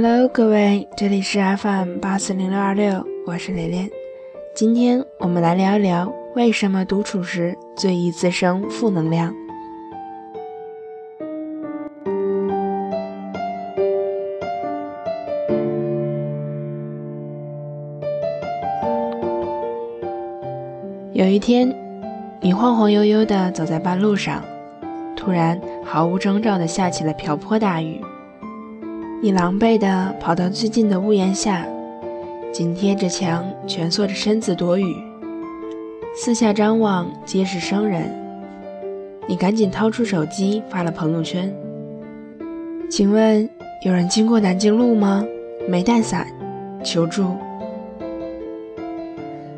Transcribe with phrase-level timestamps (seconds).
[0.00, 3.90] Hello，各位，这里是 FM 八四零六二六，我是连连。
[4.54, 9.34] 今天我们来聊一聊，为什么独处时最易滋生负能量。
[21.12, 21.74] 有一天，
[22.40, 24.44] 你晃晃悠悠地走在半路上，
[25.16, 28.00] 突然毫无征兆地下起了瓢泼大雨。
[29.20, 31.66] 你狼狈地跑到最近的屋檐下，
[32.52, 34.94] 紧贴着墙蜷缩着身子躲雨。
[36.14, 38.04] 四下张望，皆是生人。
[39.26, 41.52] 你赶紧掏出手机发了朋友圈
[42.88, 43.48] ：“请问
[43.84, 45.24] 有人经过南京路吗？
[45.68, 46.24] 没带伞，
[46.84, 47.34] 求助。”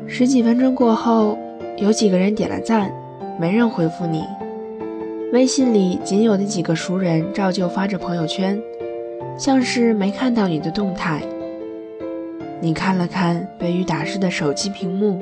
[0.07, 1.37] 十几分钟过后，
[1.77, 2.91] 有几个人点了赞，
[3.39, 4.23] 没人回复你。
[5.31, 8.59] 微信里仅有的几个熟人照旧发着朋友圈。
[9.37, 11.21] 像是没看到你的动态，
[12.59, 15.19] 你看了看被雨打湿的手机屏幕，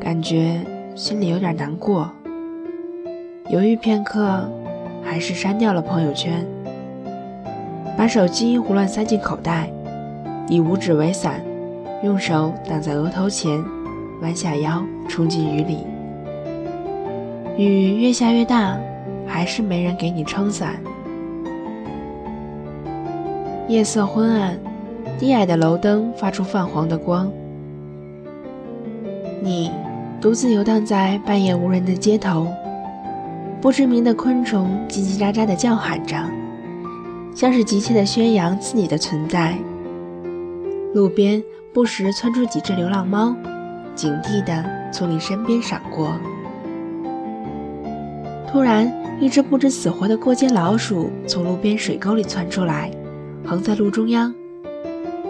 [0.00, 0.60] 感觉
[0.94, 2.10] 心里有点难过。
[3.48, 4.48] 犹豫片刻，
[5.02, 6.46] 还是删掉了朋友圈，
[7.96, 9.68] 把手机胡乱塞进口袋，
[10.48, 11.40] 以五指为伞，
[12.04, 13.60] 用手挡在额头前，
[14.22, 15.78] 弯下腰冲进雨里。
[17.56, 18.78] 雨越下越大，
[19.26, 20.76] 还是没人给你撑伞。
[23.68, 24.56] 夜色昏暗，
[25.18, 27.28] 低矮的楼灯发出泛黄的光。
[29.42, 29.72] 你
[30.20, 32.46] 独自游荡在半夜无人的街头，
[33.60, 36.16] 不知名的昆虫叽叽喳喳地叫喊着，
[37.34, 39.58] 像是急切地宣扬自己的存在。
[40.94, 41.42] 路边
[41.74, 43.34] 不时窜出几只流浪猫，
[43.96, 46.12] 警惕地从你身边闪过。
[48.46, 52.92] 突然，一只不知死活的过街老鼠从路边水沟里窜出来。
[53.46, 54.34] 横在路中央，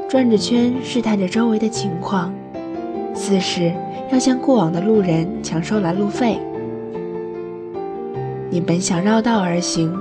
[0.09, 2.33] 转着圈试探着周围的情况，
[3.15, 3.71] 似是
[4.11, 6.41] 要向过往的路人强收拦路费。
[8.49, 9.95] 你本想绕道而行，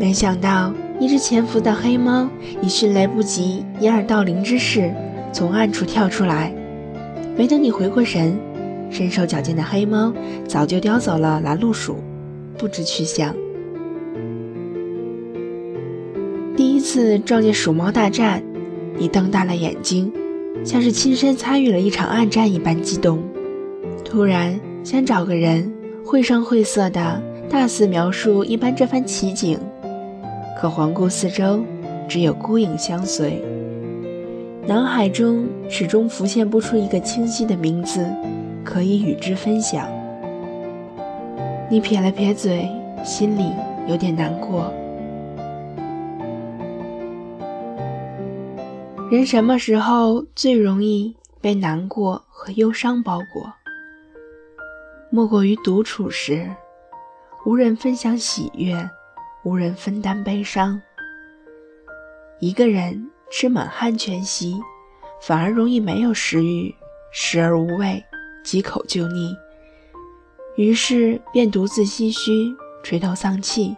[0.00, 2.26] 没想到一只潜伏的黑猫
[2.62, 4.90] 以迅雷不及掩耳盗铃之势
[5.32, 6.50] 从暗处跳出来。
[7.36, 8.34] 没等你回过神，
[8.88, 10.10] 身手矫健的黑猫
[10.48, 11.96] 早就叼走了拦路鼠，
[12.56, 13.34] 不知去向。
[16.96, 18.42] 次撞见鼠猫大战，
[18.96, 20.10] 你瞪大了眼睛，
[20.64, 23.22] 像是亲身参与了一场暗战一般激动。
[24.02, 25.70] 突然想找个人
[26.02, 29.58] 绘声绘色的大肆描述一般这番奇景，
[30.58, 31.62] 可环顾四周，
[32.08, 33.44] 只有孤影相随。
[34.66, 38.06] 脑海中始终浮现不出一个清晰的名字，
[38.64, 39.86] 可以与之分享。
[41.70, 42.66] 你撇了撇嘴，
[43.04, 43.42] 心里
[43.86, 44.72] 有点难过。
[49.08, 53.52] 人什么时候最容易被难过和忧伤包裹？
[55.10, 56.50] 莫过于独处时，
[57.44, 58.90] 无人分享喜悦，
[59.44, 60.82] 无人分担悲伤。
[62.40, 64.60] 一个人吃满汉全席，
[65.22, 66.74] 反而容易没有食欲，
[67.12, 68.04] 食而无味，
[68.42, 69.36] 几口就腻。
[70.56, 72.52] 于是便独自唏嘘，
[72.82, 73.76] 垂头丧气，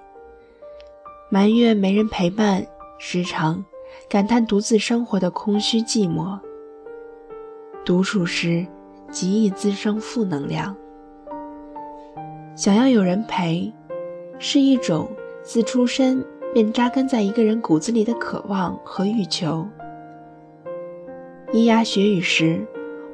[1.28, 2.66] 埋怨没人陪伴，
[2.98, 3.62] 时常。
[4.06, 6.38] 感叹独自生活的空虚寂寞，
[7.84, 8.66] 独处时
[9.10, 10.76] 极易滋生负能量。
[12.54, 13.72] 想要有人陪，
[14.38, 15.08] 是一种
[15.42, 19.66] 自出生便扎根在一个人骨子里的渴望和欲求。
[21.52, 22.66] 咿呀学语时，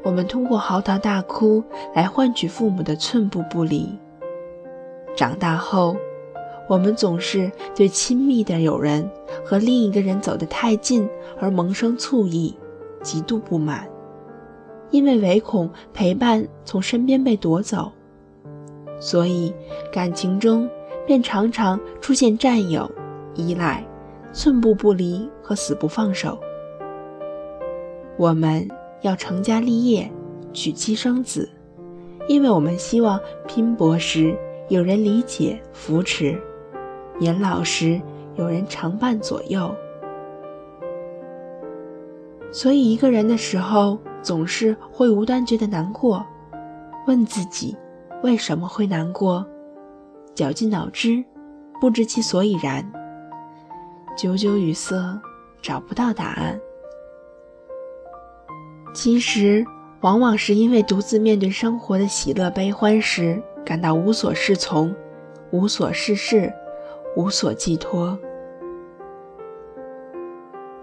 [0.03, 1.63] 我们通过嚎啕大哭
[1.95, 3.99] 来换取父母的寸步不离；
[5.17, 5.97] 长大后，
[6.67, 9.09] 我们总是对亲密的友人
[9.45, 11.09] 和另一个人走得太近
[11.39, 12.57] 而萌生醋意，
[13.03, 13.87] 极度不满，
[14.91, 17.93] 因为唯恐陪伴从身边被夺走，
[18.99, 19.53] 所以
[19.93, 20.69] 感情中
[21.07, 22.91] 便常常出现占有、
[23.35, 23.87] 依赖、
[24.33, 26.39] 寸步不离和死不放手。
[28.17, 28.67] 我们
[29.03, 30.11] 要成家立业，
[30.55, 31.47] 娶妻生子，
[32.27, 34.35] 因为我们希望拼搏时
[34.71, 36.41] 有人理解扶持。
[37.19, 38.01] 年老时
[38.35, 39.75] 有人常伴左右，
[42.53, 46.25] 所以一个人的时候总是会无端觉得难过。
[47.07, 47.77] 问自己
[48.23, 49.47] 为什么会难过，
[50.35, 51.23] 绞尽脑汁，
[51.81, 52.85] 不知其所以然。
[54.17, 54.97] 久久语塞，
[55.61, 56.59] 找不到答案。
[58.95, 59.65] 其实，
[60.01, 64.95] 往往是因为独自面对生活的喜乐悲欢时，感到无所适从，
[65.51, 66.53] 无所事事。
[67.17, 68.19] 无所寄托。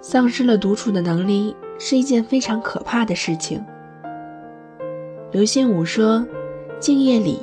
[0.02, 3.64] 丧失了独处的能力是一件非常可怕的事情。
[5.32, 6.26] 刘心武说
[6.80, 7.40] ：“静夜里，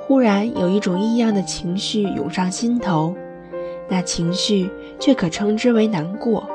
[0.00, 3.14] 忽然有一种异样的情绪涌上心头，
[3.88, 6.48] 那情绪却可称之为难过，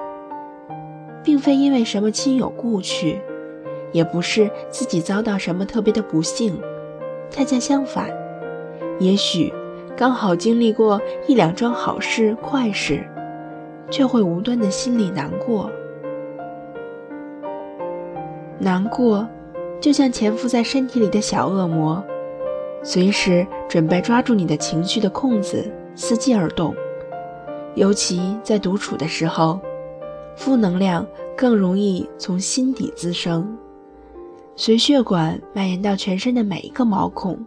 [1.24, 3.22] 并非因为什么亲友故去，
[3.92, 6.60] 也不是自己遭到什么特别的不幸，
[7.30, 8.10] 恰恰相反，
[9.00, 9.54] 也许
[9.98, 13.04] 刚好经历过一两桩好事快事，
[13.90, 15.72] 却会无端的心里难过，
[18.60, 19.28] 难过。”
[19.82, 22.04] 就像潜伏在身体里的小恶魔，
[22.82, 26.74] 随时准备抓住你的情绪的空子，伺机而动。
[27.76, 29.60] 尤其在独处的时候，
[30.36, 31.06] 负能量
[31.36, 33.56] 更容易从心底滋生，
[34.56, 37.38] 随血管蔓延到全身的每一个毛孔，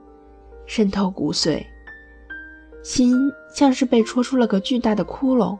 [0.66, 1.64] 渗透骨髓。
[2.88, 5.58] 心像是被戳出了个巨大的窟窿，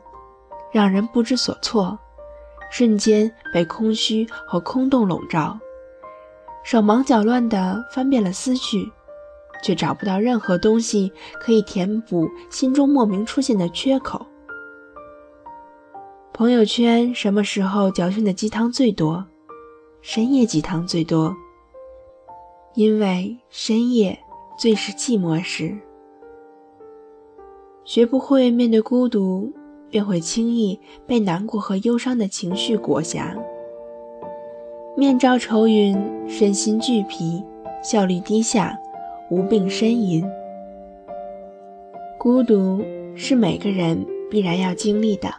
[0.71, 1.99] 让人不知所措，
[2.71, 5.59] 瞬间被空虚和空洞笼罩。
[6.63, 8.91] 手忙脚乱地翻遍了思绪，
[9.61, 14.25] 却找不到任何东西可以填补心中莫名出现的缺口。
[16.33, 19.23] 朋友圈什么时候嚼训的鸡汤最多？
[20.01, 21.35] 深夜鸡汤最多，
[22.73, 24.17] 因为深夜
[24.57, 25.77] 最是寂寞时。
[27.89, 29.51] 学不会面对孤独，
[29.89, 33.35] 便会轻易被难过和忧伤的情绪裹挟。
[34.95, 35.97] 面罩愁云，
[36.27, 37.43] 身心俱疲，
[37.81, 38.77] 效率低下，
[39.31, 40.23] 无病呻吟。
[42.19, 42.79] 孤独
[43.15, 45.33] 是每个人必然要经历的。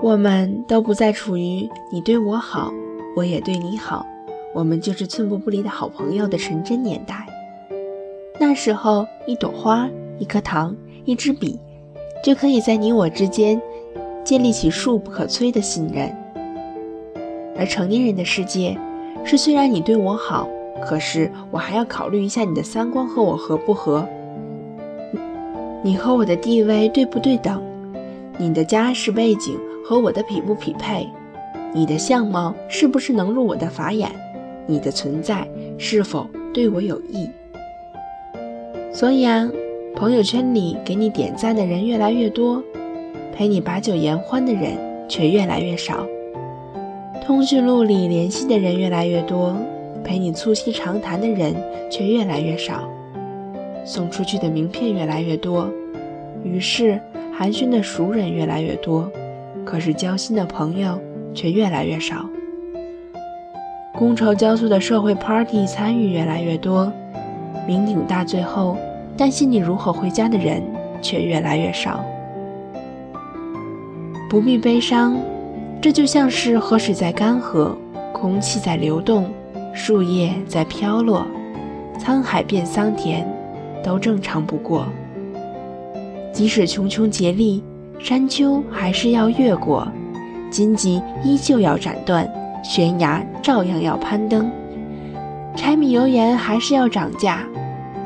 [0.00, 2.72] 我们都不再处于你对我好，
[3.14, 4.06] 我也对你好，
[4.54, 7.26] 我们就是寸步不离的好朋友的纯真年代。
[8.38, 9.86] 那时候，一朵花、
[10.20, 11.58] 一颗糖、一支笔，
[12.22, 13.60] 就可以在你我之间
[14.22, 16.14] 建立起数不可摧的信任。
[17.56, 18.78] 而成年人的世界，
[19.24, 20.48] 是虽然你对我好，
[20.84, 24.06] 可是我还要考虑一下你的三观和我合不合，
[25.82, 27.62] 你和我的地位对不对等，
[28.38, 31.08] 你的家世背景和我的匹不匹配，
[31.72, 34.10] 你的相貌是不是能入我的法眼，
[34.66, 37.28] 你的存在是否对我有益。
[38.92, 39.50] 所以啊，
[39.94, 42.62] 朋友圈里给你点赞的人越来越多，
[43.34, 44.72] 陪你把酒言欢的人
[45.08, 46.06] 却越来越少。
[47.22, 49.54] 通讯录里联系的人越来越多，
[50.02, 51.54] 陪你促膝长谈的人
[51.90, 52.88] 却越来越少。
[53.84, 55.68] 送出去的名片越来越多，
[56.42, 56.98] 于是
[57.36, 59.10] 寒暄的熟人越来越多，
[59.64, 60.98] 可是交心的朋友
[61.34, 62.28] 却越来越少。
[63.94, 66.90] 觥筹交错的社会 party 参与越来越多，
[67.68, 68.76] 酩酊大醉后
[69.20, 70.62] 担心你如何回家的人
[71.02, 72.02] 却越来越少。
[74.30, 75.14] 不必悲伤。
[75.78, 77.74] 这就像是河水在干涸，
[78.14, 79.30] 空气在流动，
[79.74, 81.26] 树叶在飘落，
[81.98, 83.26] 沧海变桑田，
[83.84, 84.86] 都正常不过。
[86.32, 87.62] 即使穷穷竭力，
[87.98, 89.86] 山丘还是要越过，
[90.50, 92.26] 荆棘依旧要斩断，
[92.64, 94.50] 悬崖照样要攀登，
[95.54, 97.46] 柴米油盐还是要涨价，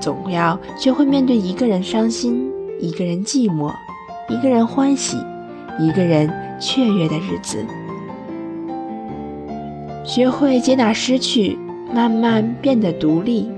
[0.05, 3.73] 总要学会面对一个人伤心，一个人寂寞，
[4.29, 5.17] 一个人欢喜，
[5.81, 6.31] 一个人。
[6.61, 7.65] 雀跃的日子，
[10.05, 11.59] 学会接纳失去，
[11.93, 13.51] 慢慢变得独立。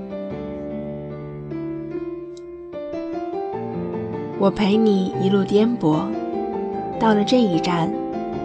[4.38, 5.98] 我陪你一路颠簸，
[6.98, 7.92] 到了这一站，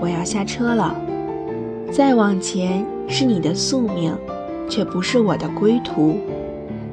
[0.02, 0.94] 我要下车了。
[1.92, 4.14] 再往前是你的宿命，
[4.68, 6.18] 却不是我的归途。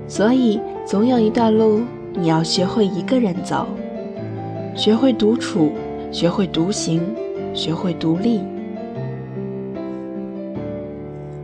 [0.06, 1.82] 所以，总有一段路，
[2.14, 3.66] 你要学会一个人走，
[4.74, 5.70] 学会独处，
[6.10, 7.02] 学会独行。
[7.52, 8.40] 学会独立。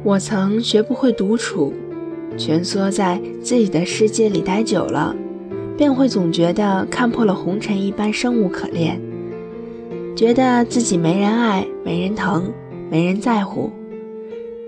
[0.03, 1.75] 我曾学不会独处，
[2.39, 5.15] 蜷缩在自己的世界里待久了，
[5.77, 8.99] 便会总觉得看破了红尘一般生无可恋，
[10.17, 12.51] 觉得自己没人爱、没人疼、
[12.89, 13.71] 没人在乎。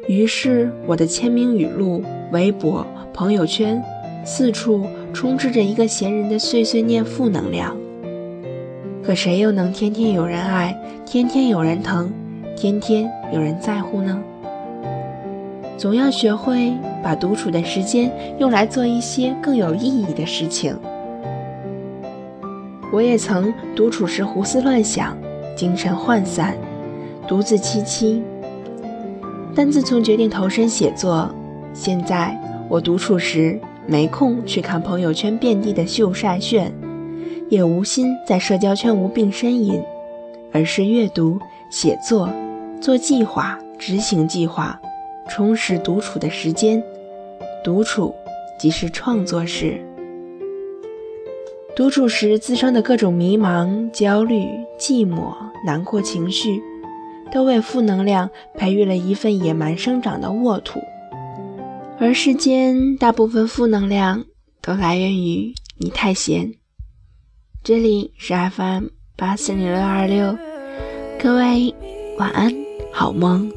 [0.06, 2.02] 于是，我的签名语录、
[2.32, 3.82] 微博、朋友圈，
[4.28, 7.76] 四处充斥着一个闲人的碎碎念负能量。
[9.00, 12.12] 可谁又能天天有人爱，天天有人疼，
[12.56, 14.20] 天天有人在乎呢？
[15.78, 16.72] 总要学会
[17.04, 20.76] 把独处的时间用来做一些更有意义的事情。
[22.92, 25.16] 我也曾独处时胡思乱想，
[25.54, 26.56] 精神涣散，
[27.28, 28.20] 独自凄凄。
[29.54, 31.32] 但自从决定投身写作，
[31.72, 32.36] 现在
[32.68, 36.72] 我独处时没空去看朋友圈遍地的秀晒炫。
[37.48, 39.80] 也无心在社交圈无病呻吟，
[40.52, 41.38] 而是阅读、
[41.70, 42.28] 写作、
[42.80, 44.80] 做计划、执行计划，
[45.28, 46.82] 充实独处的时间。
[47.62, 48.12] 独处
[48.58, 49.80] 即是创作时。
[51.76, 55.32] 独处时滋生的各种迷茫、焦虑、寂寞、
[55.64, 56.60] 难过情绪，
[57.30, 60.80] 都为负能量培育了一份野蛮生长的沃土。
[61.98, 64.24] 而世间大部分负能量
[64.60, 66.52] 都来源于你太闲。
[67.64, 68.86] 这里是 FM
[69.16, 70.36] 八四零六二六，
[71.18, 71.74] 各位
[72.18, 72.54] 晚安，
[72.92, 73.50] 好梦。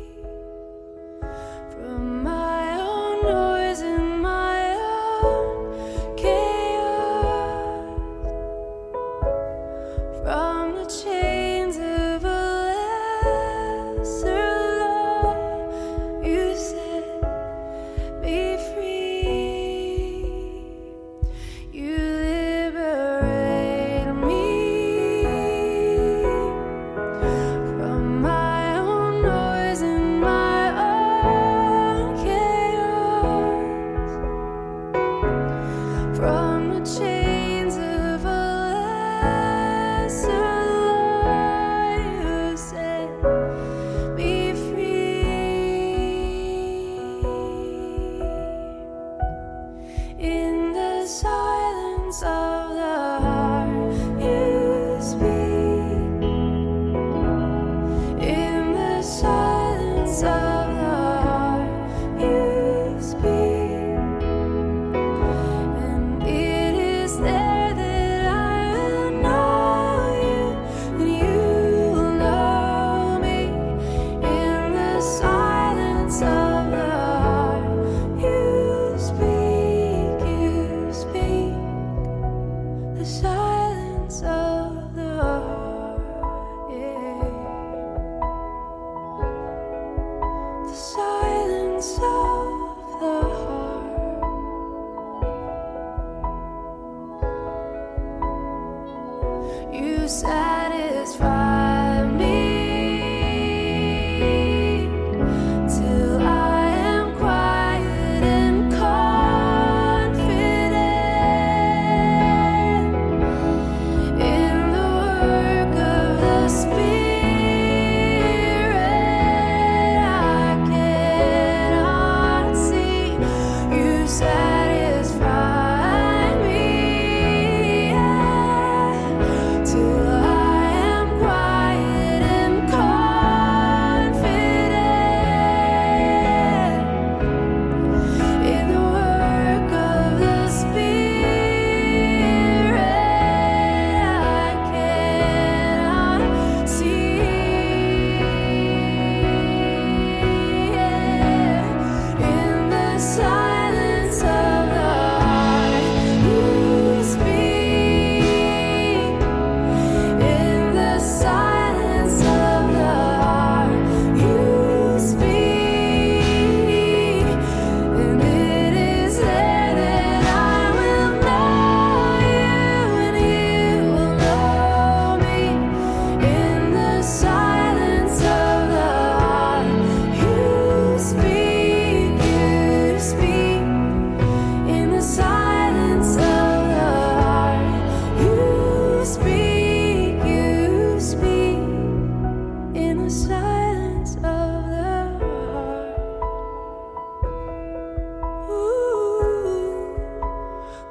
[84.09, 84.58] so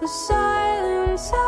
[0.09, 1.48] silence.